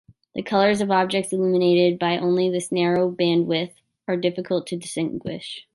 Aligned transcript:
The 0.33 0.41
colors 0.41 0.81
of 0.81 0.89
objects 0.89 1.31
illuminated 1.31 1.99
by 1.99 2.17
only 2.17 2.49
this 2.49 2.71
narrow 2.71 3.11
bandwidth 3.11 3.75
are 4.07 4.17
difficult 4.17 4.65
to 4.65 4.75
distinguish. 4.75 5.67